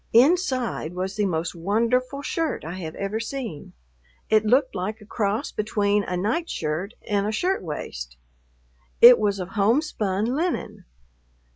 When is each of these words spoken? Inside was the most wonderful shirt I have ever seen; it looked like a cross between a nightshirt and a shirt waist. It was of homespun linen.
Inside 0.13 0.95
was 0.95 1.15
the 1.15 1.27
most 1.27 1.53
wonderful 1.53 2.23
shirt 2.23 2.65
I 2.65 2.79
have 2.79 2.95
ever 2.95 3.19
seen; 3.19 3.73
it 4.31 4.43
looked 4.43 4.73
like 4.73 4.99
a 4.99 5.05
cross 5.05 5.51
between 5.51 6.03
a 6.05 6.17
nightshirt 6.17 6.95
and 7.07 7.27
a 7.27 7.31
shirt 7.31 7.61
waist. 7.61 8.17
It 8.99 9.19
was 9.19 9.37
of 9.39 9.49
homespun 9.49 10.25
linen. 10.25 10.85